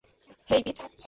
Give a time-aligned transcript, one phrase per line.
[0.49, 0.77] হেই, পিট।